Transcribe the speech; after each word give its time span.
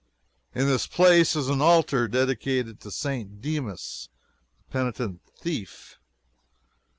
In 0.55 0.65
this 0.65 0.87
place 0.87 1.35
is 1.35 1.47
an 1.47 1.61
altar 1.61 2.07
dedicated 2.07 2.79
to 2.79 2.89
St. 2.89 3.39
Dimas, 3.39 4.09
the 4.57 4.71
penitent 4.71 5.21
thief. 5.37 5.99